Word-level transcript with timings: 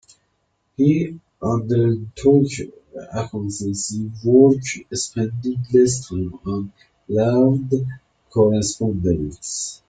He 0.77 1.19
undertook 1.43 2.47
accountancy 3.13 4.09
work, 4.25 4.63
spending 4.93 5.63
less 5.71 6.07
time 6.09 6.39
on 6.43 6.73
learned 7.07 7.71
correspondence. 8.31 9.79